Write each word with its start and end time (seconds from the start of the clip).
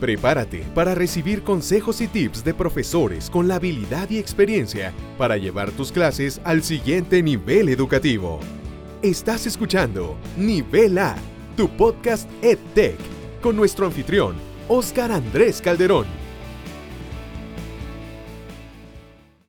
Prepárate 0.00 0.62
para 0.76 0.94
recibir 0.94 1.42
consejos 1.42 2.00
y 2.00 2.06
tips 2.06 2.44
de 2.44 2.54
profesores 2.54 3.28
con 3.28 3.48
la 3.48 3.56
habilidad 3.56 4.08
y 4.10 4.18
experiencia 4.18 4.92
para 5.16 5.36
llevar 5.36 5.72
tus 5.72 5.90
clases 5.90 6.40
al 6.44 6.62
siguiente 6.62 7.20
nivel 7.20 7.68
educativo. 7.68 8.38
Estás 9.02 9.46
escuchando 9.46 10.16
Nivel 10.36 10.98
A, 10.98 11.16
tu 11.56 11.68
podcast 11.76 12.30
EdTech, 12.44 12.96
con 13.42 13.56
nuestro 13.56 13.86
anfitrión, 13.86 14.36
Oscar 14.68 15.10
Andrés 15.10 15.60
Calderón. 15.60 16.06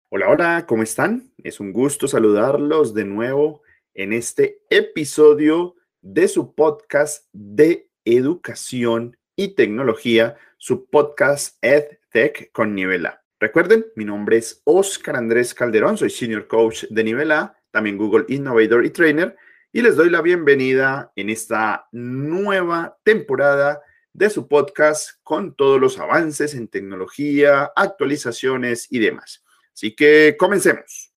Hola, 0.10 0.30
hola, 0.30 0.66
¿cómo 0.68 0.82
están? 0.82 1.32
Es 1.44 1.60
un 1.60 1.72
gusto 1.72 2.08
saludarlos 2.08 2.96
de 2.96 3.06
nuevo 3.06 3.62
en 3.94 4.14
este 4.14 4.64
episodio 4.72 5.76
de 6.02 6.28
su 6.28 6.56
podcast 6.56 7.28
de 7.34 7.92
educación 8.04 9.19
y 9.40 9.56
tecnología, 9.56 10.36
su 10.58 10.90
podcast 10.90 11.58
EdTech 11.62 12.52
con 12.52 12.76
Nivel 12.76 13.06
A. 13.06 13.24
Recuerden, 13.40 13.86
mi 13.96 14.04
nombre 14.04 14.36
es 14.36 14.62
Oscar 14.66 15.16
Andrés 15.16 15.54
Calderón, 15.54 15.98
soy 15.98 16.10
Senior 16.10 16.46
Coach 16.46 16.84
de 16.90 17.06
Nivel 17.06 17.32
A, 17.32 17.56
también 17.72 17.98
Google 17.98 18.26
Innovator 18.28 18.84
y 18.84 18.90
Trainer, 18.90 19.38
y 19.72 19.82
les 19.82 19.96
doy 19.96 20.10
la 20.10 20.22
bienvenida 20.22 21.14
en 21.16 21.30
esta 21.30 21.88
nueva 21.94 22.98
temporada 23.06 23.82
de 24.12 24.30
su 24.30 24.50
podcast 24.50 25.12
con 25.24 25.56
todos 25.56 25.80
los 25.80 26.00
avances 26.00 26.54
en 26.54 26.68
tecnología, 26.68 27.72
actualizaciones 27.78 28.88
y 28.90 29.00
demás. 29.00 29.46
Así 29.74 29.96
que 29.96 30.36
comencemos. 30.38 31.14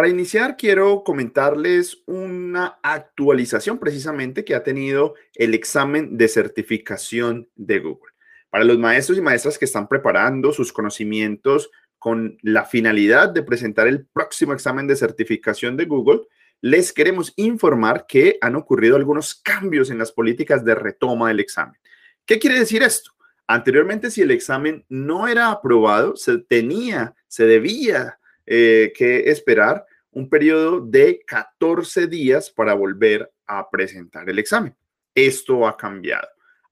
Para 0.00 0.08
iniciar, 0.08 0.56
quiero 0.56 1.04
comentarles 1.04 2.02
una 2.06 2.78
actualización 2.82 3.78
precisamente 3.78 4.46
que 4.46 4.54
ha 4.54 4.62
tenido 4.62 5.12
el 5.34 5.52
examen 5.52 6.16
de 6.16 6.26
certificación 6.26 7.50
de 7.54 7.80
Google. 7.80 8.10
Para 8.48 8.64
los 8.64 8.78
maestros 8.78 9.18
y 9.18 9.20
maestras 9.20 9.58
que 9.58 9.66
están 9.66 9.88
preparando 9.88 10.54
sus 10.54 10.72
conocimientos 10.72 11.70
con 11.98 12.38
la 12.40 12.64
finalidad 12.64 13.28
de 13.28 13.42
presentar 13.42 13.88
el 13.88 14.06
próximo 14.06 14.54
examen 14.54 14.86
de 14.86 14.96
certificación 14.96 15.76
de 15.76 15.84
Google, 15.84 16.22
les 16.62 16.94
queremos 16.94 17.34
informar 17.36 18.06
que 18.08 18.38
han 18.40 18.56
ocurrido 18.56 18.96
algunos 18.96 19.34
cambios 19.34 19.90
en 19.90 19.98
las 19.98 20.12
políticas 20.12 20.64
de 20.64 20.76
retoma 20.76 21.28
del 21.28 21.40
examen. 21.40 21.78
¿Qué 22.24 22.38
quiere 22.38 22.58
decir 22.58 22.82
esto? 22.82 23.10
Anteriormente, 23.46 24.10
si 24.10 24.22
el 24.22 24.30
examen 24.30 24.82
no 24.88 25.28
era 25.28 25.50
aprobado, 25.50 26.16
se 26.16 26.38
tenía, 26.38 27.14
se 27.28 27.44
debía 27.44 28.18
eh, 28.52 28.92
que 28.96 29.30
esperar 29.30 29.86
un 30.10 30.28
periodo 30.28 30.80
de 30.80 31.22
14 31.24 32.08
días 32.08 32.50
para 32.50 32.74
volver 32.74 33.32
a 33.46 33.70
presentar 33.70 34.28
el 34.28 34.40
examen. 34.40 34.74
Esto 35.14 35.68
ha 35.68 35.76
cambiado. 35.76 36.26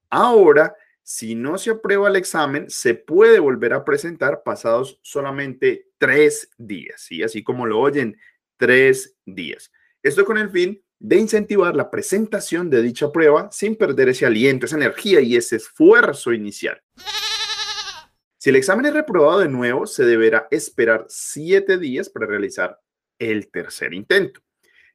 Ahora, 0.09 0.75
si 1.01 1.35
no 1.35 1.57
se 1.57 1.69
aprueba 1.69 2.09
el 2.09 2.17
examen, 2.17 2.69
se 2.69 2.95
puede 2.95 3.39
volver 3.39 3.71
a 3.71 3.85
presentar 3.85 4.43
pasados 4.43 4.99
solamente 5.01 5.87
tres 5.97 6.51
días, 6.57 6.99
¿sí? 6.99 7.23
Así 7.23 7.43
como 7.43 7.65
lo 7.65 7.79
oyen, 7.79 8.17
tres 8.57 9.15
días. 9.25 9.71
Esto 10.03 10.25
con 10.25 10.37
el 10.37 10.49
fin 10.49 10.83
de 10.99 11.15
incentivar 11.15 11.77
la 11.77 11.89
presentación 11.89 12.69
de 12.69 12.81
dicha 12.81 13.09
prueba 13.09 13.49
sin 13.53 13.77
perder 13.77 14.09
ese 14.09 14.25
aliento, 14.25 14.65
esa 14.65 14.75
energía 14.75 15.21
y 15.21 15.37
ese 15.37 15.55
esfuerzo 15.55 16.33
inicial. 16.33 16.81
Si 18.39 18.51
el 18.51 18.55
examen 18.55 18.85
es 18.85 18.93
reprobado 18.93 19.39
de 19.39 19.49
nuevo, 19.49 19.85
se 19.85 20.05
deberá 20.05 20.47
esperar 20.49 21.05
siete 21.09 21.77
días 21.77 22.07
para 22.07 22.25
realizar 22.25 22.79
el 23.19 23.51
tercer 23.51 23.93
intento. 23.93 24.39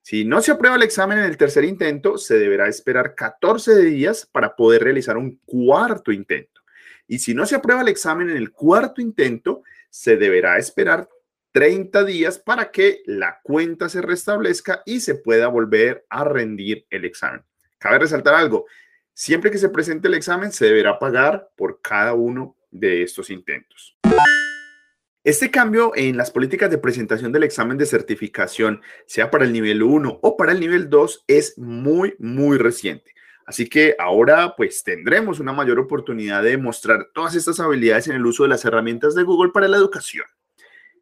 Si 0.00 0.24
no 0.24 0.40
se 0.40 0.50
aprueba 0.50 0.76
el 0.76 0.82
examen 0.82 1.18
en 1.18 1.24
el 1.24 1.36
tercer 1.36 1.64
intento, 1.64 2.16
se 2.16 2.38
deberá 2.38 2.68
esperar 2.68 3.14
14 3.14 3.82
días 3.82 4.24
para 4.24 4.56
poder 4.56 4.82
realizar 4.82 5.18
un 5.18 5.38
cuarto 5.44 6.10
intento. 6.10 6.62
Y 7.06 7.18
si 7.18 7.34
no 7.34 7.44
se 7.44 7.56
aprueba 7.56 7.82
el 7.82 7.88
examen 7.88 8.30
en 8.30 8.38
el 8.38 8.50
cuarto 8.50 9.02
intento, 9.02 9.62
se 9.90 10.16
deberá 10.16 10.56
esperar 10.56 11.06
30 11.52 12.02
días 12.04 12.38
para 12.38 12.70
que 12.70 13.02
la 13.04 13.40
cuenta 13.42 13.90
se 13.90 14.00
restablezca 14.00 14.82
y 14.86 15.00
se 15.00 15.16
pueda 15.16 15.48
volver 15.48 16.06
a 16.08 16.24
rendir 16.24 16.86
el 16.88 17.04
examen. 17.04 17.44
Cabe 17.76 17.98
resaltar 17.98 18.36
algo, 18.36 18.64
siempre 19.12 19.50
que 19.50 19.58
se 19.58 19.68
presente 19.68 20.08
el 20.08 20.14
examen 20.14 20.50
se 20.50 20.64
deberá 20.64 20.98
pagar 20.98 21.50
por 21.56 21.82
cada 21.82 22.14
uno 22.14 22.56
de 22.74 23.02
estos 23.02 23.30
intentos. 23.30 23.96
Este 25.22 25.50
cambio 25.50 25.92
en 25.96 26.18
las 26.18 26.30
políticas 26.30 26.70
de 26.70 26.76
presentación 26.76 27.32
del 27.32 27.44
examen 27.44 27.78
de 27.78 27.86
certificación, 27.86 28.82
sea 29.06 29.30
para 29.30 29.46
el 29.46 29.54
nivel 29.54 29.82
1 29.82 30.18
o 30.20 30.36
para 30.36 30.52
el 30.52 30.60
nivel 30.60 30.90
2, 30.90 31.24
es 31.26 31.56
muy, 31.56 32.14
muy 32.18 32.58
reciente. 32.58 33.14
Así 33.46 33.68
que 33.68 33.94
ahora 33.98 34.54
pues 34.56 34.82
tendremos 34.84 35.40
una 35.40 35.52
mayor 35.52 35.78
oportunidad 35.78 36.42
de 36.42 36.58
mostrar 36.58 37.08
todas 37.14 37.34
estas 37.34 37.60
habilidades 37.60 38.08
en 38.08 38.16
el 38.16 38.26
uso 38.26 38.42
de 38.42 38.50
las 38.50 38.64
herramientas 38.66 39.14
de 39.14 39.22
Google 39.22 39.52
para 39.52 39.68
la 39.68 39.78
educación. 39.78 40.26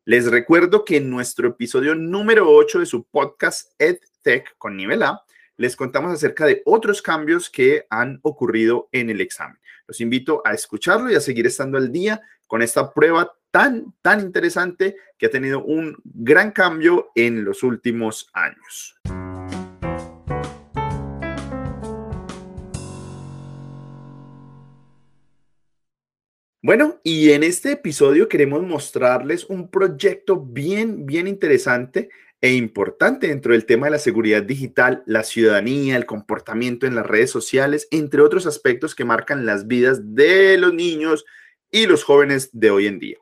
Les 0.04 0.30
recuerdo 0.30 0.84
que 0.84 0.98
en 0.98 1.10
nuestro 1.10 1.48
episodio 1.48 1.94
número 1.94 2.48
8 2.48 2.80
de 2.80 2.86
su 2.86 3.04
podcast 3.04 3.72
EdTech 3.78 4.56
con 4.58 4.76
nivel 4.76 5.02
A, 5.02 5.22
les 5.56 5.76
contamos 5.76 6.12
acerca 6.12 6.46
de 6.46 6.62
otros 6.64 7.02
cambios 7.02 7.48
que 7.50 7.86
han 7.90 8.18
ocurrido 8.22 8.88
en 8.92 9.10
el 9.10 9.20
examen. 9.20 9.58
Los 9.92 10.00
invito 10.00 10.40
a 10.42 10.54
escucharlo 10.54 11.10
y 11.10 11.16
a 11.16 11.20
seguir 11.20 11.46
estando 11.46 11.76
al 11.76 11.92
día 11.92 12.22
con 12.46 12.62
esta 12.62 12.94
prueba 12.94 13.30
tan, 13.50 13.92
tan 14.00 14.20
interesante 14.20 14.96
que 15.18 15.26
ha 15.26 15.30
tenido 15.30 15.62
un 15.62 15.98
gran 16.02 16.50
cambio 16.50 17.10
en 17.14 17.44
los 17.44 17.62
últimos 17.62 18.30
años. 18.32 18.96
Bueno, 26.62 26.98
y 27.04 27.32
en 27.32 27.42
este 27.42 27.72
episodio 27.72 28.30
queremos 28.30 28.62
mostrarles 28.62 29.44
un 29.44 29.70
proyecto 29.70 30.40
bien, 30.40 31.04
bien 31.04 31.28
interesante 31.28 32.08
e 32.42 32.54
importante 32.54 33.28
dentro 33.28 33.52
del 33.52 33.64
tema 33.64 33.86
de 33.86 33.92
la 33.92 33.98
seguridad 34.00 34.42
digital, 34.42 35.04
la 35.06 35.22
ciudadanía, 35.22 35.96
el 35.96 36.06
comportamiento 36.06 36.86
en 36.86 36.96
las 36.96 37.06
redes 37.06 37.30
sociales, 37.30 37.86
entre 37.92 38.20
otros 38.20 38.46
aspectos 38.46 38.96
que 38.96 39.04
marcan 39.04 39.46
las 39.46 39.68
vidas 39.68 40.14
de 40.16 40.58
los 40.58 40.74
niños 40.74 41.24
y 41.70 41.86
los 41.86 42.02
jóvenes 42.02 42.50
de 42.52 42.72
hoy 42.72 42.88
en 42.88 42.98
día. 42.98 43.18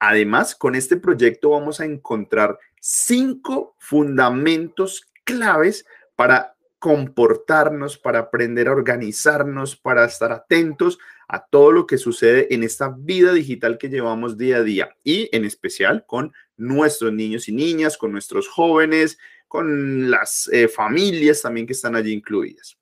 Además, 0.00 0.56
con 0.56 0.74
este 0.74 0.96
proyecto 0.96 1.50
vamos 1.50 1.80
a 1.80 1.84
encontrar 1.84 2.58
cinco 2.80 3.76
fundamentos 3.78 5.06
claves 5.22 5.84
para 6.16 6.56
comportarnos, 6.78 7.98
para 7.98 8.20
aprender 8.20 8.68
a 8.68 8.72
organizarnos, 8.72 9.76
para 9.76 10.06
estar 10.06 10.32
atentos 10.32 10.98
a 11.28 11.46
todo 11.46 11.72
lo 11.72 11.86
que 11.86 11.98
sucede 11.98 12.52
en 12.54 12.62
esta 12.62 12.92
vida 12.98 13.32
digital 13.32 13.78
que 13.78 13.88
llevamos 13.88 14.36
día 14.36 14.56
a 14.56 14.62
día 14.62 14.96
y 15.04 15.28
en 15.36 15.44
especial 15.44 16.04
con 16.06 16.32
nuestros 16.62 17.12
niños 17.12 17.48
y 17.48 17.52
niñas, 17.52 17.96
con 17.96 18.12
nuestros 18.12 18.48
jóvenes, 18.48 19.18
con 19.48 20.10
las 20.10 20.48
eh, 20.52 20.68
familias 20.68 21.42
también 21.42 21.66
que 21.66 21.74
están 21.74 21.94
allí 21.94 22.12
incluidas. 22.12 22.78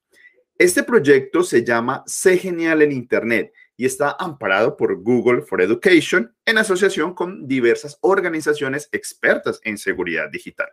Este 0.56 0.82
proyecto 0.82 1.42
se 1.42 1.64
llama 1.64 2.04
Sé 2.06 2.36
Genial 2.36 2.82
en 2.82 2.92
Internet 2.92 3.52
y 3.76 3.86
está 3.86 4.14
amparado 4.18 4.76
por 4.76 5.02
Google 5.02 5.42
for 5.42 5.62
Education 5.62 6.32
en 6.44 6.58
asociación 6.58 7.14
con 7.14 7.48
diversas 7.48 7.96
organizaciones 8.02 8.88
expertas 8.92 9.58
en 9.64 9.78
seguridad 9.78 10.30
digital. 10.30 10.68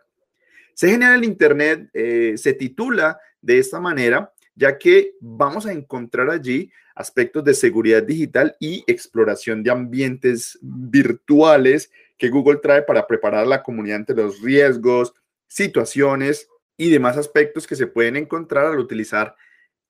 Se 0.74 0.90
genera 0.90 1.14
el 1.14 1.24
Internet, 1.24 1.88
eh, 1.94 2.34
se 2.36 2.52
titula 2.52 3.18
de 3.40 3.58
esta 3.58 3.80
manera, 3.80 4.32
ya 4.54 4.76
que 4.76 5.14
vamos 5.20 5.64
a 5.64 5.72
encontrar 5.72 6.28
allí 6.28 6.70
aspectos 6.94 7.42
de 7.44 7.54
seguridad 7.54 8.02
digital 8.02 8.56
y 8.60 8.84
exploración 8.86 9.62
de 9.62 9.70
ambientes 9.70 10.58
virtuales 10.60 11.90
que 12.18 12.28
Google 12.28 12.58
trae 12.58 12.82
para 12.82 13.06
preparar 13.06 13.44
a 13.44 13.48
la 13.48 13.62
comunidad 13.62 13.98
ante 13.98 14.14
los 14.14 14.42
riesgos, 14.42 15.14
situaciones 15.46 16.48
y 16.76 16.90
demás 16.90 17.16
aspectos 17.16 17.66
que 17.66 17.76
se 17.76 17.86
pueden 17.86 18.16
encontrar 18.16 18.66
al 18.66 18.78
utilizar 18.78 19.34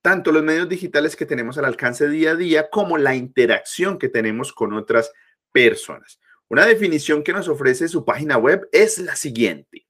tanto 0.02 0.30
los 0.30 0.42
medios 0.42 0.68
digitales 0.68 1.16
que 1.16 1.26
tenemos 1.26 1.58
al 1.58 1.64
alcance 1.64 2.08
día 2.08 2.32
a 2.32 2.36
día 2.36 2.70
como 2.70 2.98
la 2.98 3.14
interacción 3.14 3.98
que 3.98 4.08
tenemos 4.08 4.52
con 4.52 4.72
otras 4.72 5.12
personas. 5.52 6.20
Una 6.48 6.64
definición 6.64 7.22
que 7.22 7.32
nos 7.32 7.48
ofrece 7.48 7.88
su 7.88 8.04
página 8.04 8.38
web 8.38 8.68
es 8.72 8.98
la 8.98 9.16
siguiente. 9.16 9.86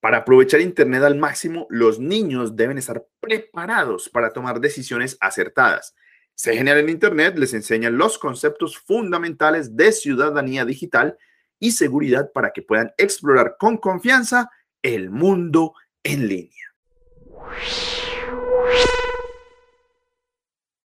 Para 0.00 0.18
aprovechar 0.18 0.60
Internet 0.60 1.02
al 1.02 1.16
máximo, 1.16 1.66
los 1.70 1.98
niños 1.98 2.54
deben 2.54 2.78
estar 2.78 3.04
preparados 3.18 4.08
para 4.08 4.32
tomar 4.32 4.60
decisiones 4.60 5.16
acertadas. 5.20 5.96
Se 6.34 6.54
genera 6.54 6.78
en 6.78 6.88
Internet 6.88 7.36
les 7.36 7.52
enseñan 7.52 7.98
los 7.98 8.16
conceptos 8.16 8.78
fundamentales 8.78 9.76
de 9.76 9.90
ciudadanía 9.90 10.64
digital 10.64 11.18
y 11.58 11.72
seguridad 11.72 12.30
para 12.32 12.52
que 12.52 12.62
puedan 12.62 12.92
explorar 12.96 13.56
con 13.58 13.76
confianza 13.78 14.50
el 14.82 15.10
mundo 15.10 15.74
en 16.02 16.28
línea. 16.28 16.74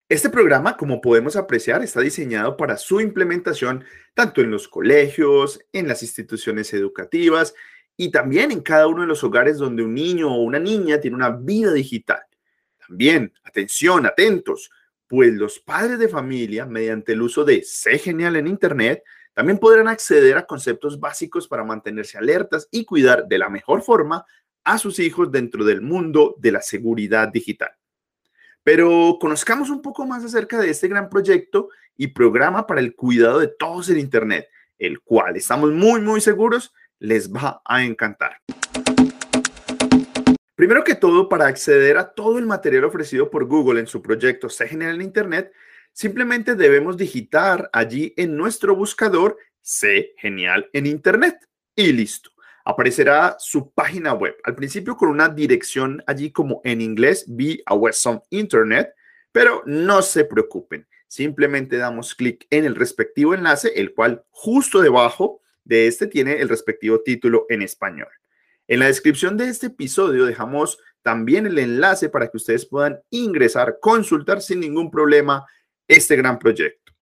Este 0.10 0.30
programa, 0.30 0.78
como 0.78 1.02
podemos 1.02 1.36
apreciar, 1.36 1.82
está 1.82 2.02
diseñado 2.02 2.56
para 2.56 2.78
su 2.78 3.02
implementación 3.02 3.84
tanto 4.14 4.42
en 4.42 4.52
los 4.52 4.68
colegios, 4.68 5.60
en 5.72 5.88
las 5.88 6.04
instituciones 6.04 6.72
educativas 6.74 7.56
y 7.98 8.12
también 8.12 8.52
en 8.52 8.62
cada 8.62 8.88
uno 8.88 9.02
de 9.02 9.08
los 9.08 9.24
hogares 9.24 9.58
donde 9.58 9.84
un 9.84 9.94
niño 9.94 10.32
o 10.32 10.42
una 10.42 10.60
niña 10.60 11.00
tiene 11.00 11.16
una 11.16 11.32
vida 11.32 11.74
digital. 11.74 12.22
También, 12.88 13.34
atención, 13.44 14.06
atentos, 14.06 14.70
pues 15.08 15.34
los 15.34 15.60
padres 15.60 16.00
de 16.00 16.10
familia, 16.10 16.66
mediante 16.66 17.14
el 17.14 17.22
uso 17.22 17.44
de 17.44 17.64
Sé 17.64 17.98
Genial 17.98 18.36
en 18.36 18.48
Internet, 18.48 19.04
también 19.34 19.58
podrán 19.58 19.88
acceder 19.88 20.38
a 20.38 20.46
conceptos 20.46 21.00
básicos 21.00 21.48
para 21.48 21.64
mantenerse 21.64 22.18
alertas 22.18 22.68
y 22.72 22.86
cuidar 22.86 23.28
de 23.28 23.38
la 23.38 23.50
mejor 23.50 23.82
forma 23.82 24.26
a 24.64 24.78
sus 24.78 25.00
hijos 25.00 25.32
dentro 25.32 25.66
del 25.66 25.82
mundo 25.82 26.36
de 26.38 26.52
la 26.52 26.62
seguridad 26.62 27.30
digital. 27.30 27.72
Pero 28.64 29.18
conozcamos 29.20 29.70
un 29.70 29.82
poco 29.82 30.06
más 30.06 30.24
acerca 30.24 30.60
de 30.60 30.70
este 30.70 30.88
gran 30.88 31.10
proyecto 31.10 31.70
y 31.98 32.08
programa 32.08 32.66
para 32.66 32.80
el 32.80 32.96
cuidado 32.96 33.40
de 33.40 33.48
todos 33.48 33.90
en 33.90 34.00
Internet, 34.00 34.48
el 34.78 35.02
cual 35.02 35.36
estamos 35.36 35.72
muy, 35.72 36.00
muy 36.02 36.22
seguros 36.22 36.74
les 37.00 37.32
va 37.32 37.62
a 37.66 37.84
encantar. 37.84 38.38
Primero 40.56 40.84
que 40.84 40.96
todo, 40.96 41.28
para 41.28 41.48
acceder 41.48 41.98
a 41.98 42.14
todo 42.14 42.38
el 42.38 42.46
material 42.46 42.86
ofrecido 42.86 43.30
por 43.30 43.46
Google 43.46 43.82
en 43.82 43.88
su 43.88 44.02
proyecto 44.02 44.50
Se 44.50 44.68
Genera 44.68 44.94
en 44.94 45.02
Internet, 45.02 45.52
simplemente 45.94 46.56
debemos 46.56 46.98
digitar 46.98 47.70
allí 47.72 48.14
en 48.18 48.36
nuestro 48.36 48.76
buscador 48.76 49.38
C 49.62 50.14
Genial 50.18 50.70
en 50.74 50.86
Internet 50.86 51.38
y 51.76 51.94
listo 51.94 52.34
aparecerá 52.66 53.36
su 53.40 53.72
página 53.72 54.14
web. 54.14 54.36
Al 54.44 54.56
principio 54.56 54.96
con 54.96 55.10
una 55.10 55.30
dirección 55.30 56.04
allí 56.08 56.32
como 56.32 56.62
en 56.64 56.82
inglés, 56.82 57.26
Be 57.28 57.62
a 57.66 57.76
Western 57.76 58.22
Internet, 58.30 58.94
pero 59.32 59.64
no 59.66 60.02
se 60.02 60.26
preocupen. 60.26 60.88
Simplemente 61.08 61.78
damos 61.78 62.16
clic 62.16 62.48
en 62.50 62.66
el 62.66 62.76
respectivo 62.76 63.34
enlace, 63.34 63.74
el 63.76 63.94
cual 63.94 64.24
justo 64.30 64.82
debajo 64.82 65.42
de 65.64 65.88
este 65.88 66.08
tiene 66.08 66.40
el 66.42 66.50
respectivo 66.50 67.02
título 67.02 67.46
en 67.50 67.62
español. 67.62 68.10
En 68.68 68.80
la 68.80 68.88
descripción 68.88 69.38
de 69.38 69.50
este 69.50 69.68
episodio 69.68 70.26
dejamos 70.26 70.80
también 71.02 71.46
el 71.46 71.60
enlace 71.60 72.10
para 72.10 72.30
que 72.30 72.38
ustedes 72.38 72.66
puedan 72.66 73.02
ingresar, 73.10 73.78
consultar 73.82 74.42
sin 74.42 74.62
ningún 74.62 74.90
problema 74.90 75.46
este 75.94 76.16
gran 76.16 76.40
proyecto. 76.40 76.94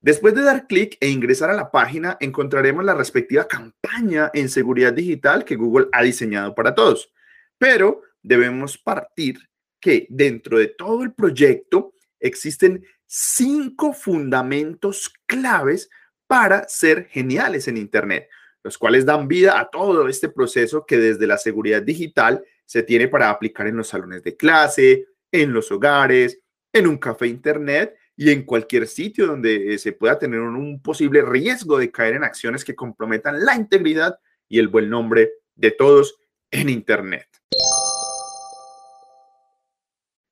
Después 0.00 0.34
de 0.34 0.42
dar 0.42 0.66
clic 0.66 0.96
e 1.00 1.08
ingresar 1.08 1.50
a 1.50 1.54
la 1.54 1.70
página, 1.70 2.16
encontraremos 2.20 2.84
la 2.84 2.94
respectiva 2.94 3.48
campaña 3.48 4.30
en 4.32 4.48
seguridad 4.48 4.92
digital 4.92 5.44
que 5.44 5.56
Google 5.56 5.88
ha 5.92 6.02
diseñado 6.02 6.54
para 6.54 6.74
todos. 6.74 7.12
Pero 7.58 8.02
debemos 8.22 8.78
partir 8.78 9.38
que 9.80 10.06
dentro 10.08 10.58
de 10.58 10.68
todo 10.68 11.02
el 11.02 11.12
proyecto 11.12 11.92
existen 12.20 12.84
cinco 13.06 13.92
fundamentos 13.92 15.12
claves 15.26 15.90
para 16.26 16.68
ser 16.68 17.06
geniales 17.06 17.66
en 17.68 17.76
Internet, 17.76 18.28
los 18.62 18.78
cuales 18.78 19.04
dan 19.04 19.26
vida 19.26 19.58
a 19.58 19.68
todo 19.68 20.08
este 20.08 20.28
proceso 20.28 20.86
que 20.86 20.98
desde 20.98 21.26
la 21.26 21.38
seguridad 21.38 21.82
digital 21.82 22.44
se 22.66 22.82
tiene 22.82 23.08
para 23.08 23.30
aplicar 23.30 23.66
en 23.66 23.76
los 23.76 23.88
salones 23.88 24.22
de 24.22 24.36
clase, 24.36 25.06
en 25.32 25.52
los 25.52 25.72
hogares, 25.72 26.40
en 26.72 26.86
un 26.86 26.98
café 26.98 27.26
Internet 27.26 27.96
y 28.18 28.32
en 28.32 28.42
cualquier 28.42 28.88
sitio 28.88 29.28
donde 29.28 29.72
eh, 29.72 29.78
se 29.78 29.92
pueda 29.92 30.18
tener 30.18 30.40
un 30.40 30.82
posible 30.82 31.22
riesgo 31.22 31.78
de 31.78 31.92
caer 31.92 32.16
en 32.16 32.24
acciones 32.24 32.64
que 32.64 32.74
comprometan 32.74 33.44
la 33.44 33.54
integridad 33.54 34.18
y 34.48 34.58
el 34.58 34.66
buen 34.66 34.90
nombre 34.90 35.34
de 35.54 35.70
todos 35.70 36.18
en 36.50 36.68
Internet. 36.68 37.28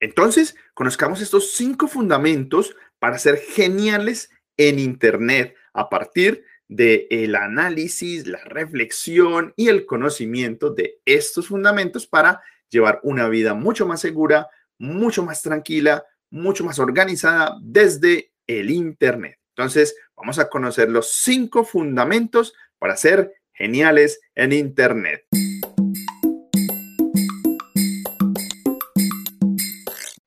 Entonces, 0.00 0.56
conozcamos 0.74 1.20
estos 1.20 1.52
cinco 1.52 1.86
fundamentos 1.86 2.74
para 2.98 3.20
ser 3.20 3.36
geniales 3.36 4.30
en 4.56 4.80
Internet 4.80 5.54
a 5.72 5.88
partir 5.88 6.44
del 6.66 7.36
análisis, 7.36 8.26
la 8.26 8.42
reflexión 8.46 9.54
y 9.54 9.68
el 9.68 9.86
conocimiento 9.86 10.70
de 10.70 10.98
estos 11.04 11.46
fundamentos 11.46 12.08
para 12.08 12.42
llevar 12.68 12.98
una 13.04 13.28
vida 13.28 13.54
mucho 13.54 13.86
más 13.86 14.00
segura, 14.00 14.48
mucho 14.76 15.24
más 15.24 15.40
tranquila, 15.42 16.04
mucho 16.30 16.64
más 16.64 16.78
organizada 16.78 17.56
desde 17.62 18.32
el 18.46 18.70
Internet. 18.70 19.38
Entonces, 19.56 19.96
vamos 20.16 20.38
a 20.38 20.48
conocer 20.48 20.90
los 20.90 21.12
cinco 21.12 21.64
fundamentos 21.64 22.54
para 22.78 22.96
ser 22.96 23.32
geniales 23.52 24.20
en 24.34 24.52
Internet. 24.52 25.24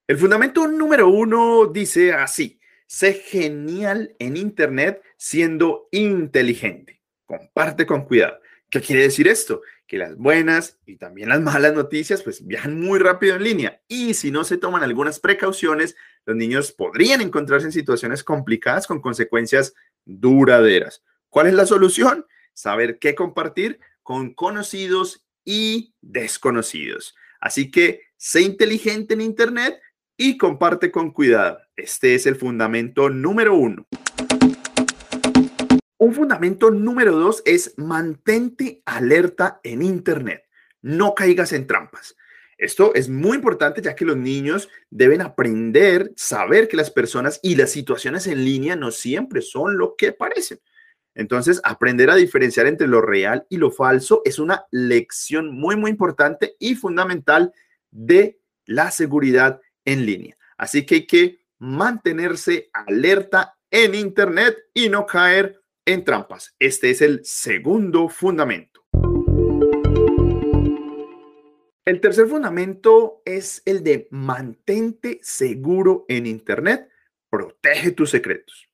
El 0.08 0.18
fundamento 0.18 0.68
número 0.68 1.08
uno 1.08 1.68
dice 1.68 2.14
así, 2.14 2.60
sé 2.88 3.14
genial 3.14 4.16
en 4.18 4.38
Internet 4.38 5.04
siendo 5.18 5.88
inteligente. 5.92 7.02
Comparte 7.28 7.86
con 7.86 8.06
cuidado. 8.06 8.40
¿Qué 8.70 8.82
quiere 8.82 9.04
decir 9.04 9.28
esto? 9.28 9.62
que 9.90 9.98
las 9.98 10.16
buenas 10.16 10.78
y 10.86 10.98
también 10.98 11.30
las 11.30 11.42
malas 11.42 11.74
noticias 11.74 12.22
pues 12.22 12.46
viajan 12.46 12.80
muy 12.80 13.00
rápido 13.00 13.36
en 13.36 13.44
línea 13.44 13.82
y 13.88 14.14
si 14.14 14.30
no 14.30 14.44
se 14.44 14.58
toman 14.58 14.84
algunas 14.84 15.20
precauciones, 15.20 15.96
los 16.26 16.38
niños 16.38 16.72
podrían 16.72 17.22
encontrarse 17.22 17.66
en 17.66 17.72
situaciones 17.72 18.24
complicadas 18.24 18.86
con 18.86 19.02
consecuencias 19.02 19.74
duraderas. 20.06 21.04
¿Cuál 21.30 21.48
es 21.48 21.54
la 21.56 21.66
solución? 21.66 22.28
Saber 22.54 23.00
qué 23.00 23.16
compartir 23.16 23.80
con 24.04 24.36
conocidos 24.36 25.26
y 25.44 25.96
desconocidos. 26.02 27.16
Así 27.42 27.72
que 27.72 28.04
sé 28.16 28.42
inteligente 28.42 29.16
en 29.16 29.22
Internet 29.22 29.82
y 30.16 30.38
comparte 30.38 30.92
con 30.92 31.12
cuidado. 31.12 31.60
Este 31.76 32.14
es 32.14 32.28
el 32.28 32.36
fundamento 32.36 33.10
número 33.10 33.56
uno. 33.56 33.88
Un 36.10 36.16
fundamento 36.16 36.72
número 36.72 37.16
dos 37.16 37.44
es 37.46 37.76
mantente 37.78 38.82
alerta 38.84 39.60
en 39.62 39.84
Internet. 39.84 40.44
No 40.82 41.14
caigas 41.14 41.54
en 41.54 41.68
trampas. 41.68 42.16
Esto 42.58 42.96
es 42.96 43.10
muy 43.10 43.38
importante 43.38 43.80
ya 43.80 43.96
que 43.96 44.06
los 44.06 44.18
niños 44.18 44.70
deben 44.90 45.22
aprender, 45.22 46.12
saber 46.16 46.68
que 46.68 46.78
las 46.78 46.90
personas 46.90 47.40
y 47.44 47.56
las 47.56 47.70
situaciones 47.70 48.26
en 48.26 48.44
línea 48.44 48.76
no 48.76 48.90
siempre 48.90 49.44
son 49.44 49.78
lo 49.78 49.96
que 49.96 50.12
parecen. 50.12 50.60
Entonces, 51.14 51.62
aprender 51.64 52.10
a 52.10 52.16
diferenciar 52.16 52.66
entre 52.66 52.88
lo 52.88 53.02
real 53.02 53.46
y 53.48 53.58
lo 53.58 53.70
falso 53.70 54.24
es 54.26 54.40
una 54.40 54.66
lección 54.72 55.54
muy, 55.54 55.76
muy 55.76 55.92
importante 55.92 56.56
y 56.58 56.74
fundamental 56.74 57.54
de 57.92 58.40
la 58.66 58.90
seguridad 58.90 59.62
en 59.86 60.08
línea. 60.08 60.36
Así 60.58 60.88
que 60.88 60.96
hay 60.96 61.06
que 61.06 61.46
mantenerse 61.60 62.72
alerta 62.74 63.60
en 63.70 63.94
Internet 63.94 64.58
y 64.74 64.90
no 64.90 65.06
caer 65.06 65.59
en 65.94 66.04
trampas. 66.04 66.56
Este 66.60 66.92
es 66.92 67.02
el 67.02 67.22
segundo 67.26 68.10
fundamento. 68.10 68.86
El 71.84 72.00
tercer 72.00 72.28
fundamento 72.28 73.24
es 73.26 73.64
el 73.66 73.84
de 73.84 74.08
mantente 74.12 75.20
seguro 75.24 76.06
en 76.08 76.28
Internet, 76.28 76.90
protege 77.32 77.92
tus 77.92 78.12
secretos. 78.12 78.70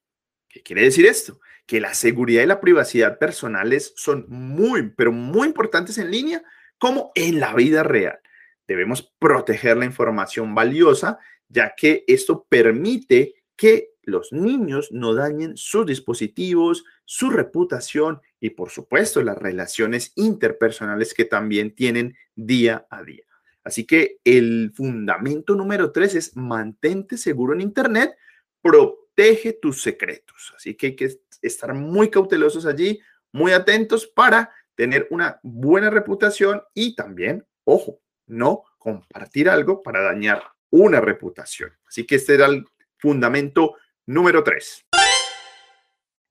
¿Qué 0.49 0.61
quiere 0.61 0.81
decir 0.81 1.05
esto? 1.05 1.39
Que 1.65 1.79
la 1.79 1.93
seguridad 1.93 2.43
y 2.43 2.47
la 2.47 2.59
privacidad 2.59 3.17
personales 3.17 3.93
son 3.95 4.25
muy, 4.27 4.89
pero 4.89 5.13
muy 5.13 5.47
importantes 5.47 5.97
en 5.97 6.11
línea 6.11 6.43
como 6.77 7.13
en 7.15 7.39
la 7.39 7.53
vida 7.53 7.83
real. 7.83 8.19
Debemos 8.67 9.13
proteger 9.19 9.77
la 9.77 9.85
información 9.85 10.53
valiosa, 10.53 11.17
ya 11.47 11.73
que 11.77 12.03
esto 12.07 12.45
permite 12.49 13.44
que 13.55 13.91
los 14.03 14.31
niños 14.31 14.91
no 14.91 15.13
dañen 15.13 15.57
sus 15.57 15.85
dispositivos, 15.85 16.85
su 17.05 17.29
reputación 17.29 18.21
y 18.39 18.51
por 18.51 18.69
supuesto 18.69 19.21
las 19.23 19.37
relaciones 19.37 20.11
interpersonales 20.15 21.13
que 21.13 21.25
también 21.25 21.73
tienen 21.73 22.15
día 22.35 22.85
a 22.89 23.03
día. 23.03 23.23
Así 23.63 23.85
que 23.85 24.19
el 24.23 24.71
fundamento 24.75 25.55
número 25.55 25.91
tres 25.91 26.13
es 26.15 26.35
mantente 26.35 27.17
seguro 27.17 27.53
en 27.53 27.61
Internet, 27.61 28.15
protege 28.61 29.53
tus 29.53 29.81
secretos. 29.81 30.53
Así 30.55 30.75
que 30.75 30.87
hay 30.87 30.95
que 30.95 31.19
estar 31.41 31.73
muy 31.73 32.09
cautelosos 32.09 32.65
allí, 32.67 32.99
muy 33.31 33.53
atentos 33.53 34.05
para 34.05 34.53
tener 34.75 35.07
una 35.09 35.39
buena 35.41 35.89
reputación 35.89 36.61
y 36.73 36.95
también, 36.95 37.45
ojo, 37.63 38.01
no 38.27 38.63
compartir 38.77 39.49
algo 39.49 39.81
para 39.81 40.01
dañar 40.01 40.43
una 40.69 41.01
reputación. 41.01 41.71
Así 41.87 42.05
que 42.05 42.15
este 42.15 42.35
era 42.35 42.45
el 42.45 42.65
fundamento 42.97 43.75
Número 44.07 44.43
3. 44.43 44.85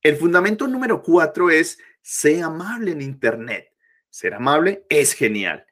El 0.01 0.17
fundamento 0.17 0.69
número 0.69 1.03
4 1.03 1.51
es 1.51 1.79
sé 2.01 2.41
amable 2.41 2.93
en 2.93 3.03
Internet. 3.03 3.73
Ser 4.11 4.35
amable 4.35 4.87
es 4.89 5.13
genial. 5.13 5.67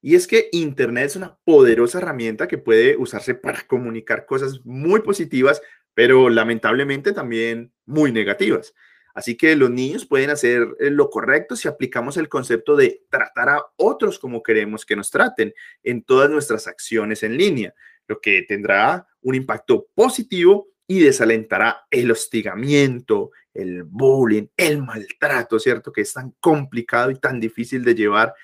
Y 0.00 0.14
es 0.14 0.28
que 0.28 0.48
Internet 0.52 1.06
es 1.06 1.16
una 1.16 1.36
poderosa 1.44 1.98
herramienta 1.98 2.46
que 2.46 2.58
puede 2.58 2.96
usarse 2.96 3.34
para 3.34 3.66
comunicar 3.66 4.24
cosas 4.24 4.64
muy 4.64 5.00
positivas, 5.00 5.60
pero 5.94 6.28
lamentablemente 6.28 7.12
también 7.12 7.72
muy 7.86 8.12
negativas. 8.12 8.72
Así 9.14 9.36
que 9.36 9.56
los 9.56 9.70
niños 9.70 10.06
pueden 10.06 10.30
hacer 10.30 10.68
eh, 10.78 10.90
lo 10.90 11.10
correcto 11.10 11.56
si 11.56 11.66
aplicamos 11.66 12.16
el 12.18 12.28
concepto 12.28 12.76
de 12.76 13.02
tratar 13.10 13.48
a 13.48 13.64
otros 13.74 14.20
como 14.20 14.44
queremos 14.44 14.86
que 14.86 14.94
nos 14.94 15.10
traten 15.10 15.52
en 15.82 16.04
todas 16.04 16.30
nuestras 16.30 16.68
acciones 16.68 17.24
en 17.24 17.36
línea, 17.36 17.74
lo 18.06 18.20
que 18.20 18.42
tendrá 18.42 19.07
un 19.22 19.34
impacto 19.34 19.88
positivo 19.94 20.68
y 20.86 21.00
desalentará 21.00 21.86
el 21.90 22.10
hostigamiento, 22.10 23.30
el 23.52 23.82
bullying, 23.82 24.46
el 24.56 24.82
maltrato, 24.82 25.58
¿cierto? 25.58 25.92
Que 25.92 26.00
es 26.02 26.12
tan 26.12 26.34
complicado 26.40 27.10
y 27.10 27.18
tan 27.18 27.38
difícil 27.40 27.84
de 27.84 27.94
llevar 27.94 28.34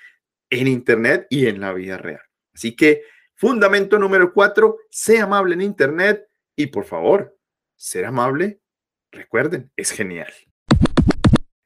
en 0.49 0.67
Internet 0.67 1.27
y 1.29 1.47
en 1.47 1.59
la 1.59 1.73
vida 1.73 1.97
real. 1.97 2.21
Así 2.53 2.75
que, 2.75 3.03
fundamento 3.33 3.97
número 3.97 4.31
cuatro, 4.33 4.77
sea 4.89 5.23
amable 5.23 5.55
en 5.55 5.61
Internet 5.61 6.27
y 6.55 6.67
por 6.67 6.85
favor, 6.85 7.37
ser 7.75 8.05
amable, 8.05 8.61
recuerden, 9.11 9.71
es 9.75 9.91
genial. 9.91 10.31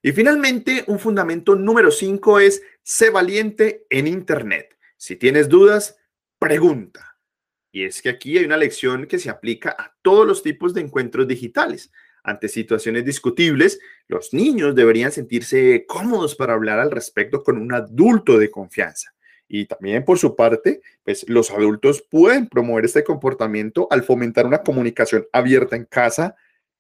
Y 0.02 0.14
finalmente, 0.14 0.86
un 0.88 0.98
fundamento 0.98 1.56
número 1.56 1.92
cinco 1.92 2.40
es, 2.40 2.64
sé 2.84 3.10
valiente 3.10 3.86
en 3.90 4.08
Internet. 4.08 4.78
Si 4.96 5.18
tienes 5.18 5.50
dudas, 5.50 5.98
pregunta. 6.40 7.09
Y 7.72 7.84
es 7.84 8.02
que 8.02 8.10
aquí 8.10 8.38
hay 8.38 8.46
una 8.46 8.58
lección 8.58 9.06
que 9.06 9.20
se 9.20 9.30
aplica 9.30 9.76
a 9.78 9.96
todos 10.02 10.26
los 10.26 10.42
tipos 10.42 10.74
de 10.74 10.82
encuentros 10.82 11.28
digitales. 11.28 11.92
Ante 12.24 12.48
situaciones 12.48 13.06
discutibles, 13.06 13.80
los 14.08 14.34
niños 14.34 14.76
deberían 14.76 15.12
sentirse 15.12 15.86
cómodos 15.88 16.36
para 16.36 16.54
hablar 16.54 16.80
al 16.80 16.92
respecto 16.92 17.44
con 17.44 17.58
un 17.58 17.74
adulto 17.74 18.38
de 18.38 18.52
confianza. 18.52 19.14
Y 19.48 19.66
también, 19.66 20.06
por 20.06 20.20
su 20.20 20.36
parte, 20.36 20.82
pues 21.04 21.28
los 21.28 21.50
adultos 21.50 22.04
pueden 22.10 22.48
promover 22.48 22.86
este 22.86 23.04
comportamiento 23.04 23.88
al 23.90 24.04
fomentar 24.04 24.46
una 24.46 24.62
comunicación 24.62 25.28
abierta 25.32 25.76
en 25.76 25.86
casa 25.86 26.36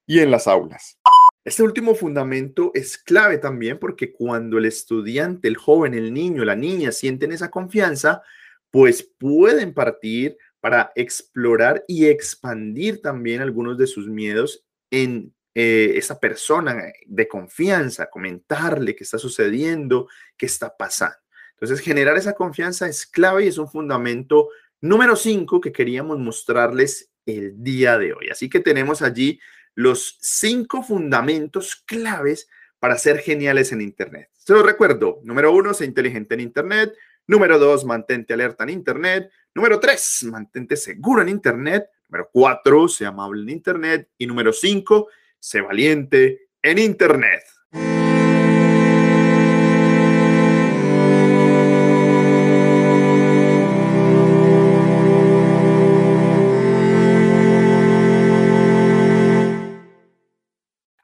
y 0.05 0.19
en 0.19 0.29
las 0.29 0.48
aulas. 0.48 1.00
Este 1.43 1.63
último 1.63 1.96
fundamento 1.96 2.72
es 2.75 2.98
clave 2.98 3.38
también 3.38 3.79
porque 3.79 4.12
cuando 4.12 4.58
el 4.58 4.65
estudiante, 4.65 5.48
el 5.48 5.58
joven, 5.58 5.96
el 5.96 6.13
niño, 6.13 6.46
la 6.46 6.55
niña 6.55 6.91
sienten 6.91 7.31
esa 7.31 7.50
confianza, 7.50 8.22
pues 8.69 9.01
pueden 9.17 9.74
partir 9.74 10.38
para 10.60 10.92
explorar 10.96 11.84
y 11.88 12.08
expandir 12.08 13.01
también 13.01 13.42
algunos 13.42 13.78
de 13.78 13.88
sus 13.88 14.08
miedos 14.08 14.66
en 14.92 15.34
eh, 15.56 15.94
esa 15.96 16.20
persona 16.20 16.92
de 17.06 17.28
confianza, 17.28 18.10
comentarle 18.10 18.96
qué 18.96 19.04
está 19.04 19.18
sucediendo, 19.18 20.08
qué 20.38 20.46
está 20.46 20.75
pasando. 20.75 21.18
Entonces, 21.54 21.82
generar 21.82 22.18
esa 22.18 22.34
confianza 22.34 22.88
es 22.88 23.06
clave 23.06 23.46
y 23.46 23.48
es 23.48 23.58
un 23.58 23.70
fundamento 23.70 24.50
número 24.82 25.16
cinco 25.16 25.60
que 25.60 25.72
queríamos 25.72 26.18
mostrarles 26.20 27.12
el 27.25 27.62
día 27.62 27.98
de 27.98 28.13
hoy. 28.13 28.30
Así 28.30 28.50
que 28.50 28.60
tenemos 28.60 29.01
allí 29.01 29.39
los 29.75 30.18
cinco 30.22 30.84
fundamentos 30.84 31.75
claves 31.86 32.48
para 32.80 32.98
ser 32.98 33.20
geniales 33.20 33.72
en 33.72 33.82
Internet. 33.82 34.30
Se 34.34 34.54
lo 34.54 34.63
recuerdo. 34.63 35.20
Número 35.24 35.51
uno, 35.51 35.74
sé 35.74 35.86
inteligente 35.86 36.34
en 36.36 36.42
Internet. 36.42 36.94
Número 37.28 37.60
dos, 37.60 37.86
mantente 37.86 38.34
alerta 38.34 38.63
en 38.63 38.70
Internet. 38.70 39.30
Número 39.56 39.79
tres, 39.79 40.24
mantente 40.29 40.77
seguro 40.77 41.22
en 41.22 41.29
Internet. 41.29 41.89
Número 42.08 42.29
cuatro, 42.32 42.88
sé 42.88 43.06
amable 43.06 43.41
en 43.44 43.50
Internet. 43.50 44.10
Y 44.18 44.27
número 44.27 44.53
cinco, 44.53 45.08
sé 45.39 45.62
valiente 45.62 46.50
en 46.62 46.77
Internet. 46.77 47.44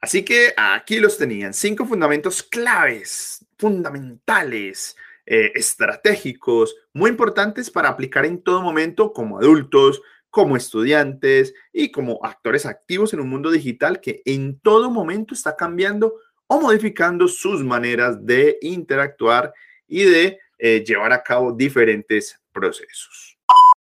Así 0.02 0.24
que 0.24 0.54
aquí 0.56 1.00
los 1.00 1.18
tenían, 1.18 1.52
cinco 1.52 1.84
fundamentos 1.84 2.44
claves, 2.44 3.44
fundamentales 3.58 4.96
eh, 5.26 5.52
estratégicos, 5.56 6.76
muy 6.94 7.10
importantes 7.10 7.72
para 7.72 7.90
aplicar 7.90 8.26
en 8.26 8.42
todo 8.42 8.62
momento 8.62 9.12
como 9.12 9.40
adultos, 9.40 10.02
como 10.30 10.58
estudiantes 10.58 11.54
y 11.72 11.92
como 11.92 12.20
actores 12.24 12.66
activos 12.66 13.14
en 13.14 13.22
un 13.22 13.30
mundo 13.30 13.50
digital 13.50 14.02
que 14.02 14.22
en 14.26 14.60
todo 14.60 14.92
momento 14.92 15.34
está 15.34 15.56
cambiando 15.56 16.16
o 16.48 16.60
modificando 16.60 17.28
sus 17.28 17.64
maneras 17.64 18.24
de 18.26 18.58
interactuar 18.62 19.54
y 19.88 20.04
de 20.04 20.40
eh, 20.58 20.84
llevar 20.86 21.14
a 21.14 21.24
cabo 21.24 21.54
diferentes 21.54 22.40
procesos. 22.52 23.38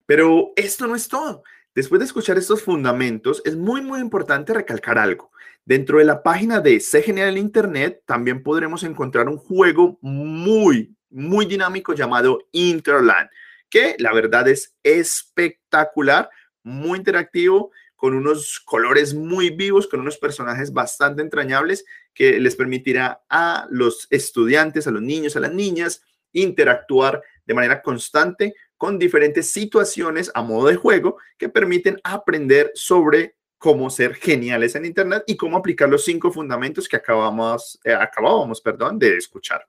Pero 0.07 0.53
esto 0.57 0.87
no 0.87 0.95
es 0.95 1.09
todo. 1.09 1.43
Después 1.75 1.99
de 1.99 2.05
escuchar 2.05 2.39
estos 2.39 2.63
fundamentos, 2.63 3.43
es 3.45 3.57
muy, 3.57 3.83
muy 3.83 4.01
importante 4.01 4.55
recalcar 4.55 4.97
algo. 4.97 5.33
Dentro 5.65 5.99
de 5.99 6.05
la 6.05 6.23
página 6.23 6.61
de 6.61 6.79
C 6.79 7.03
Genial 7.03 7.31
en 7.31 7.39
Internet 7.39 8.03
también 8.07 8.43
podremos 8.43 8.85
encontrar 8.85 9.29
un 9.29 9.39
juego 9.39 9.99
muy, 10.03 10.95
muy 11.15 11.47
dinámico 11.47 11.95
llamado 11.95 12.47
Interland, 12.53 13.31
que 13.71 13.97
la 13.99 14.13
verdad 14.13 14.49
es 14.49 14.75
espectacular, 14.83 16.29
muy 16.63 16.99
interactivo, 16.99 17.71
con 17.97 18.15
unos 18.15 18.61
colores 18.61 19.15
muy 19.15 19.51
vivos, 19.51 19.87
con 19.87 20.01
unos 20.01 20.19
personajes 20.19 20.73
bastante 20.73 21.23
entrañables 21.23 21.87
que 22.13 22.39
les 22.39 22.57
permitirá 22.57 23.23
a 23.31 23.67
los 23.71 24.07
estudiantes, 24.11 24.87
a 24.87 24.91
los 24.91 25.01
niños, 25.01 25.37
a 25.37 25.41
las 25.41 25.53
niñas, 25.53 26.03
interactuar 26.33 27.23
de 27.47 27.55
manera 27.55 27.81
constante 27.81 28.55
con 28.77 28.99
diferentes 28.99 29.51
situaciones 29.51 30.31
a 30.35 30.43
modo 30.43 30.69
de 30.69 30.77
juego 30.77 31.17
que 31.39 31.49
permiten 31.49 31.99
aprender 32.05 32.73
sobre 32.75 33.37
cómo 33.57 33.89
ser 33.89 34.15
geniales 34.15 34.75
en 34.75 34.85
Internet 34.85 35.25
y 35.27 35.37
cómo 35.37 35.57
aplicar 35.57 35.89
los 35.89 36.05
cinco 36.05 36.31
fundamentos 36.31 36.87
que 36.87 36.97
acabamos, 36.97 37.81
eh, 37.85 37.95
acabábamos 37.95 38.61
perdón, 38.61 38.99
de 38.99 39.17
escuchar. 39.17 39.67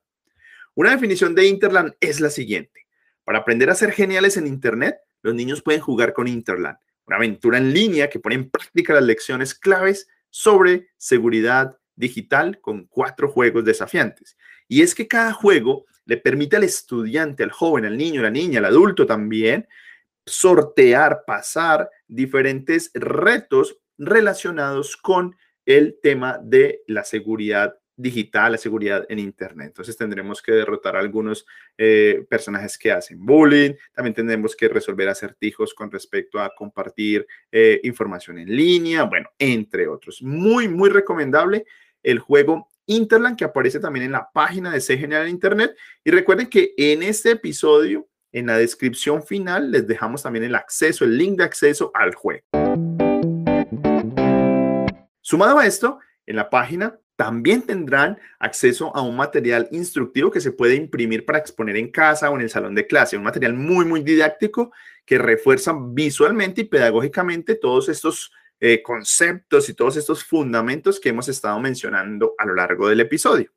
Una 0.76 0.92
definición 0.92 1.36
de 1.36 1.48
Interland 1.48 1.94
es 2.02 2.20
la 2.20 2.30
siguiente. 2.30 2.86
Para 3.24 3.40
aprender 3.40 3.70
a 3.70 3.76
ser 3.76 3.94
geniales 3.94 4.36
en 4.36 4.46
Internet, 4.46 4.98
los 5.22 5.34
niños 5.34 5.62
pueden 5.62 5.80
jugar 5.80 6.12
con 6.12 6.28
Interland, 6.28 6.78
una 7.06 7.16
aventura 7.16 7.58
en 7.58 7.74
línea 7.74 8.10
que 8.10 8.20
pone 8.20 8.36
en 8.36 8.50
práctica 8.50 8.94
las 8.94 9.04
lecciones 9.04 9.56
claves 9.56 10.10
sobre 10.30 10.90
seguridad 10.98 11.78
digital 11.96 12.60
con 12.60 12.88
cuatro 12.88 13.30
juegos 13.30 13.64
desafiantes. 13.64 14.38
Y 14.68 14.82
es 14.82 14.94
que 14.94 15.08
cada 15.08 15.32
juego 15.32 15.86
le 16.04 16.18
permite 16.18 16.58
al 16.58 16.66
estudiante, 16.66 17.44
al 17.44 17.52
joven, 17.52 17.86
al 17.86 17.98
niño, 17.98 18.22
la 18.22 18.30
niña, 18.30 18.60
al 18.60 18.66
adulto 18.66 19.06
también, 19.06 19.70
sortear, 20.26 21.24
pasar 21.26 21.90
diferentes 22.06 22.92
retos 22.94 23.78
relacionados 23.98 24.98
con 24.98 25.38
el 25.66 25.98
tema 26.04 26.38
de 26.44 26.84
la 26.88 27.06
seguridad 27.06 27.78
digital, 27.96 28.54
la 28.54 28.58
seguridad 28.58 29.06
en 29.10 29.20
Internet. 29.20 29.68
Entonces 29.68 29.98
tendremos 29.98 30.42
que 30.42 30.52
derrotar 30.52 30.96
a 30.96 31.00
algunos 31.00 31.46
eh, 31.78 32.26
personajes 32.30 32.78
que 32.78 32.92
hacen 32.92 33.26
bullying, 33.26 33.74
también 33.94 34.14
tendremos 34.14 34.56
que 34.56 34.68
resolver 34.68 35.08
acertijos 35.10 35.74
con 35.74 35.92
respecto 35.92 36.40
a 36.40 36.54
compartir 36.56 37.26
eh, 37.52 37.80
información 37.84 38.38
en 38.40 38.56
línea, 38.56 39.04
bueno, 39.04 39.30
entre 39.40 39.88
otros. 39.88 40.22
Muy, 40.22 40.68
muy 40.68 40.90
recomendable 40.90 41.66
el 42.04 42.20
juego 42.20 42.70
Interland 42.88 43.38
que 43.38 43.46
aparece 43.46 43.80
también 43.80 44.06
en 44.06 44.12
la 44.12 44.30
página 44.32 44.72
de 44.72 44.82
C 44.82 44.98
General 44.98 45.28
Internet. 45.28 45.76
Y 46.04 46.12
recuerden 46.12 46.48
que 46.48 46.74
en 46.78 47.02
este 47.04 47.32
episodio, 47.32 48.08
en 48.32 48.48
la 48.48 48.58
descripción 48.58 49.24
final, 49.24 49.72
les 49.72 49.88
dejamos 49.88 50.24
también 50.24 50.46
el 50.46 50.56
acceso, 50.56 51.06
el 51.06 51.18
link 51.18 51.38
de 51.38 51.46
acceso 51.46 51.92
al 51.94 52.14
juego. 52.14 52.44
Sumado 55.22 55.58
a 55.58 55.66
esto, 55.66 56.00
en 56.28 56.36
la 56.36 56.50
página 56.50 57.00
también 57.16 57.62
tendrán 57.62 58.18
acceso 58.40 58.96
a 58.96 59.02
un 59.02 59.16
material 59.16 59.68
instructivo 59.72 60.32
que 60.32 60.42
se 60.42 60.52
puede 60.52 60.76
imprimir 60.76 61.26
para 61.26 61.40
exponer 61.40 61.78
en 61.78 61.92
casa 61.92 62.30
o 62.30 62.36
en 62.36 62.42
el 62.42 62.50
salón 62.50 62.76
de 62.76 62.88
clase, 62.88 63.18
un 63.18 63.24
material 63.24 63.54
muy, 63.54 63.86
muy 63.86 64.04
didáctico 64.04 64.72
que 65.06 65.18
refuerza 65.18 65.74
visualmente 65.80 66.62
y 66.62 66.66
pedagógicamente 66.66 67.56
todos 67.56 67.90
estos 67.90 68.32
eh, 68.60 68.82
conceptos 68.82 69.70
y 69.70 69.74
todos 69.74 69.98
estos 69.98 70.24
fundamentos 70.24 71.00
que 71.00 71.10
hemos 71.10 71.28
estado 71.28 71.60
mencionando 71.60 72.34
a 72.38 72.46
lo 72.46 72.56
largo 72.56 72.90
del 72.90 73.02
episodio. 73.02 73.52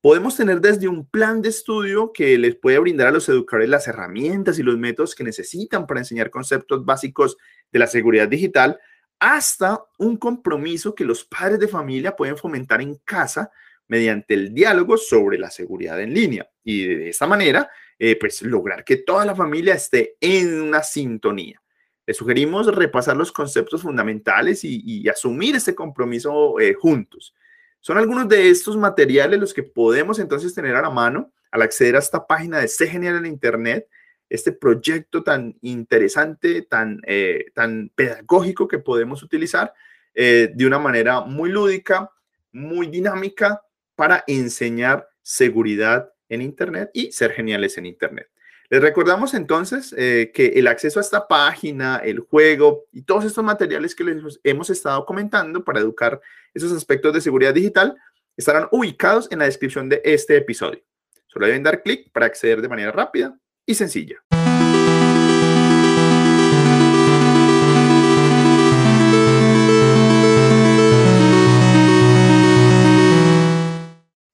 Podemos 0.00 0.36
tener 0.36 0.60
desde 0.60 0.86
un 0.86 1.08
plan 1.08 1.42
de 1.42 1.48
estudio 1.48 2.12
que 2.12 2.38
les 2.38 2.54
puede 2.54 2.78
brindar 2.78 3.08
a 3.08 3.10
los 3.10 3.28
educadores 3.28 3.68
las 3.68 3.88
herramientas 3.88 4.58
y 4.58 4.62
los 4.62 4.78
métodos 4.78 5.14
que 5.14 5.24
necesitan 5.24 5.86
para 5.86 6.00
enseñar 6.00 6.30
conceptos 6.30 6.84
básicos 6.84 7.36
de 7.72 7.78
la 7.78 7.86
seguridad 7.88 8.28
digital, 8.28 8.78
hasta 9.18 9.84
un 9.98 10.16
compromiso 10.16 10.94
que 10.94 11.04
los 11.04 11.24
padres 11.24 11.58
de 11.58 11.68
familia 11.68 12.16
pueden 12.16 12.36
fomentar 12.36 12.80
en 12.80 12.96
casa 12.96 13.50
mediante 13.88 14.34
el 14.34 14.52
diálogo 14.52 14.96
sobre 14.96 15.38
la 15.38 15.50
seguridad 15.50 16.00
en 16.00 16.12
línea 16.12 16.48
y 16.64 16.86
de 16.86 17.08
esta 17.10 17.26
manera 17.26 17.70
eh, 17.98 18.16
pues 18.18 18.42
lograr 18.42 18.84
que 18.84 18.96
toda 18.96 19.24
la 19.24 19.34
familia 19.34 19.74
esté 19.74 20.16
en 20.20 20.60
una 20.60 20.82
sintonía. 20.82 21.62
Les 22.06 22.16
sugerimos 22.16 22.66
repasar 22.74 23.16
los 23.16 23.32
conceptos 23.32 23.82
fundamentales 23.82 24.60
y, 24.62 25.08
asumir 25.08 25.56
este 25.56 25.74
compromiso 25.74 26.60
eh, 26.60 26.74
juntos. 26.74 27.34
Son 27.80 27.98
algunos 27.98 28.28
de 28.28 28.48
estos 28.48 28.76
materiales 28.76 29.40
los 29.40 29.54
que 29.54 29.62
podemos 29.62 30.18
entonces 30.18 30.54
tener 30.54 30.76
a 30.76 30.82
la 30.82 30.90
mano 30.90 31.32
al 31.50 31.62
acceder 31.62 31.96
a 31.96 32.00
esta 32.00 32.26
página 32.26 32.58
de 32.58 32.68
C 32.68 32.86
Genial 32.86 33.16
en 33.16 33.26
Internet 33.26 33.88
este 34.28 34.52
proyecto 34.52 35.22
tan 35.22 35.56
interesante, 35.62 36.62
tan, 36.62 37.00
eh, 37.06 37.46
tan 37.54 37.90
pedagógico 37.94 38.66
que 38.66 38.78
podemos 38.78 39.22
utilizar 39.22 39.72
eh, 40.14 40.50
de 40.54 40.66
una 40.66 40.78
manera 40.78 41.20
muy 41.20 41.50
lúdica, 41.50 42.10
muy 42.52 42.88
dinámica 42.88 43.62
para 43.94 44.24
enseñar 44.26 45.08
seguridad 45.22 46.12
en 46.28 46.42
Internet 46.42 46.90
y 46.92 47.12
ser 47.12 47.32
geniales 47.32 47.78
en 47.78 47.86
Internet. 47.86 48.28
Les 48.68 48.82
recordamos 48.82 49.34
entonces 49.34 49.94
eh, 49.96 50.32
que 50.34 50.46
el 50.56 50.66
acceso 50.66 50.98
a 50.98 51.02
esta 51.02 51.28
página, 51.28 51.98
el 51.98 52.18
juego 52.18 52.86
y 52.90 53.02
todos 53.02 53.24
estos 53.24 53.44
materiales 53.44 53.94
que 53.94 54.02
les 54.02 54.40
hemos 54.42 54.70
estado 54.70 55.06
comentando 55.06 55.62
para 55.62 55.78
educar 55.78 56.20
esos 56.52 56.72
aspectos 56.72 57.12
de 57.14 57.20
seguridad 57.20 57.54
digital 57.54 57.96
estarán 58.36 58.66
ubicados 58.72 59.28
en 59.30 59.38
la 59.38 59.44
descripción 59.44 59.88
de 59.88 60.02
este 60.04 60.36
episodio. 60.36 60.82
Solo 61.28 61.46
deben 61.46 61.62
dar 61.62 61.82
clic 61.82 62.10
para 62.10 62.26
acceder 62.26 62.60
de 62.60 62.68
manera 62.68 62.90
rápida 62.90 63.38
y 63.66 63.74
sencilla. 63.74 64.22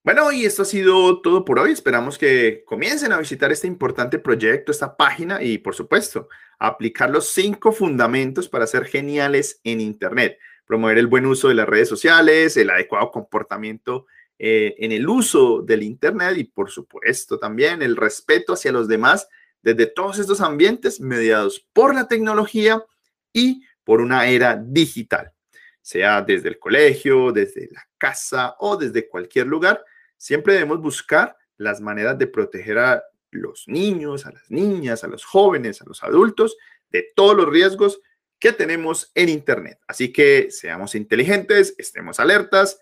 Bueno, 0.04 0.32
y 0.32 0.44
esto 0.44 0.62
ha 0.62 0.64
sido 0.64 1.22
todo 1.22 1.44
por 1.44 1.58
hoy. 1.58 1.70
Esperamos 1.70 2.18
que 2.18 2.64
comiencen 2.66 3.12
a 3.12 3.18
visitar 3.18 3.52
este 3.52 3.66
importante 3.68 4.18
proyecto, 4.18 4.70
esta 4.72 4.96
página 4.96 5.42
y, 5.42 5.58
por 5.58 5.74
supuesto, 5.74 6.28
aplicar 6.58 7.08
los 7.08 7.28
cinco 7.28 7.72
fundamentos 7.72 8.48
para 8.48 8.66
ser 8.66 8.84
geniales 8.84 9.60
en 9.64 9.80
Internet. 9.80 10.38
Promover 10.66 10.98
el 10.98 11.06
buen 11.06 11.24
uso 11.24 11.48
de 11.48 11.54
las 11.54 11.68
redes 11.68 11.88
sociales, 11.88 12.56
el 12.56 12.70
adecuado 12.70 13.10
comportamiento 13.10 14.06
eh, 14.38 14.74
en 14.78 14.92
el 14.92 15.08
uso 15.08 15.62
del 15.62 15.82
Internet 15.82 16.36
y, 16.36 16.44
por 16.44 16.70
supuesto, 16.70 17.38
también 17.38 17.82
el 17.82 17.96
respeto 17.96 18.54
hacia 18.54 18.72
los 18.72 18.88
demás 18.88 19.28
desde 19.62 19.86
todos 19.86 20.18
estos 20.18 20.40
ambientes 20.40 21.00
mediados 21.00 21.66
por 21.72 21.94
la 21.94 22.08
tecnología 22.08 22.84
y 23.32 23.62
por 23.84 24.00
una 24.00 24.26
era 24.26 24.56
digital, 24.56 25.32
sea 25.80 26.22
desde 26.22 26.48
el 26.48 26.58
colegio, 26.58 27.32
desde 27.32 27.68
la 27.70 27.88
casa 27.98 28.56
o 28.58 28.76
desde 28.76 29.08
cualquier 29.08 29.46
lugar 29.46 29.84
Siempre 30.22 30.52
debemos 30.52 30.80
buscar 30.80 31.36
las 31.56 31.80
maneras 31.80 32.16
de 32.16 32.28
proteger 32.28 32.78
a 32.78 33.02
los 33.32 33.64
niños, 33.66 34.24
a 34.24 34.30
las 34.30 34.48
niñas, 34.52 35.02
a 35.02 35.08
los 35.08 35.24
jóvenes, 35.24 35.82
a 35.82 35.84
los 35.84 36.04
adultos 36.04 36.56
de 36.90 37.10
todos 37.16 37.36
los 37.36 37.48
riesgos 37.48 38.00
que 38.38 38.52
tenemos 38.52 39.10
en 39.16 39.30
Internet. 39.30 39.80
Así 39.88 40.12
que 40.12 40.52
seamos 40.52 40.94
inteligentes, 40.94 41.74
estemos 41.76 42.20
alertas, 42.20 42.78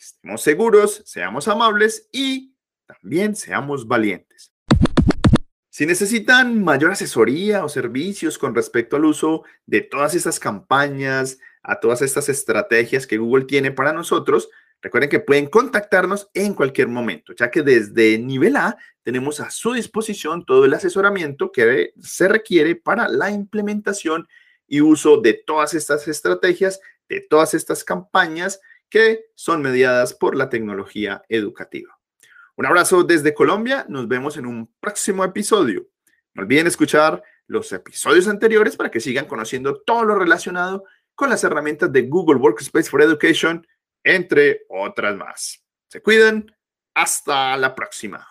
estemos 0.00 0.42
seguros, 0.42 1.02
seamos 1.04 1.46
amables 1.46 2.08
y 2.10 2.54
también 2.86 3.36
seamos 3.36 3.86
valientes. 3.86 4.52
Si 5.68 5.86
necesitan 5.86 6.62
mayor 6.64 6.90
asesoría 6.90 7.64
o 7.64 7.68
servicios 7.68 8.38
con 8.38 8.54
respecto 8.54 8.96
al 8.96 9.04
uso 9.04 9.44
de 9.66 9.82
todas 9.82 10.14
estas 10.14 10.40
campañas, 10.40 11.38
a 11.62 11.78
todas 11.78 12.02
estas 12.02 12.28
estrategias 12.28 13.06
que 13.06 13.18
Google 13.18 13.44
tiene 13.44 13.70
para 13.70 13.92
nosotros, 13.92 14.48
Recuerden 14.82 15.10
que 15.10 15.20
pueden 15.20 15.46
contactarnos 15.46 16.30
en 16.32 16.54
cualquier 16.54 16.88
momento, 16.88 17.34
ya 17.34 17.50
que 17.50 17.62
desde 17.62 18.18
nivel 18.18 18.56
A 18.56 18.78
tenemos 19.02 19.40
a 19.40 19.50
su 19.50 19.74
disposición 19.74 20.46
todo 20.46 20.64
el 20.64 20.72
asesoramiento 20.72 21.52
que 21.52 21.92
se 22.00 22.28
requiere 22.28 22.76
para 22.76 23.08
la 23.08 23.30
implementación 23.30 24.26
y 24.66 24.80
uso 24.80 25.20
de 25.20 25.34
todas 25.34 25.74
estas 25.74 26.08
estrategias, 26.08 26.80
de 27.08 27.20
todas 27.20 27.52
estas 27.52 27.84
campañas 27.84 28.60
que 28.90 29.26
son 29.34 29.62
mediadas 29.62 30.12
por 30.12 30.36
la 30.36 30.48
tecnología 30.48 31.22
educativa. 31.28 31.98
Un 32.56 32.66
abrazo 32.66 33.04
desde 33.04 33.32
Colombia, 33.32 33.86
nos 33.88 34.08
vemos 34.08 34.36
en 34.36 34.44
un 34.44 34.70
próximo 34.80 35.24
episodio. 35.24 35.88
No 36.34 36.42
olviden 36.42 36.66
escuchar 36.66 37.22
los 37.46 37.72
episodios 37.72 38.28
anteriores 38.28 38.76
para 38.76 38.90
que 38.90 39.00
sigan 39.00 39.24
conociendo 39.24 39.80
todo 39.80 40.04
lo 40.04 40.16
relacionado 40.16 40.84
con 41.14 41.30
las 41.30 41.42
herramientas 41.42 41.90
de 41.92 42.02
Google 42.02 42.38
Workspace 42.38 42.90
for 42.90 43.00
Education 43.02 43.66
entre 44.04 44.62
otras 44.68 45.16
más. 45.16 45.64
Se 45.88 46.02
cuiden. 46.02 46.54
Hasta 46.94 47.56
la 47.56 47.74
próxima. 47.74 48.26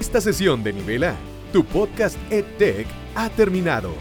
Esta 0.00 0.20
sesión 0.20 0.62
de 0.62 0.72
Nivel 0.72 1.04
A, 1.04 1.16
tu 1.56 1.64
podcast 1.64 2.18
EdTech, 2.30 2.86
ha 3.14 3.30
terminado. 3.30 3.94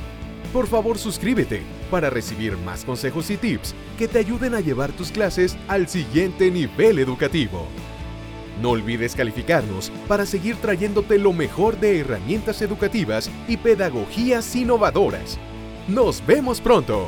Por 0.52 0.68
favor, 0.68 0.98
suscríbete 0.98 1.62
para 1.90 2.10
recibir 2.10 2.58
más 2.58 2.84
consejos 2.84 3.30
y 3.30 3.38
tips 3.38 3.74
que 3.98 4.10
te 4.10 4.20
ayuden 4.20 4.56
a 4.56 4.60
llevar 4.60 4.92
tus 4.92 5.10
clases 5.10 5.56
al 5.70 5.88
siguiente 5.88 6.52
nivel 6.52 7.00
educativo. 7.00 7.66
No 8.62 8.72
olvides 8.72 9.16
calificarnos 9.16 9.90
para 10.06 10.26
seguir 10.26 10.58
trayéndote 10.58 11.18
lo 11.18 11.32
mejor 11.32 11.80
de 11.80 12.02
herramientas 12.02 12.62
educativas 12.62 13.32
y 13.48 13.56
pedagogías 13.56 14.54
innovadoras. 14.54 15.40
Nos 15.88 16.26
vemos 16.28 16.60
pronto. 16.60 17.08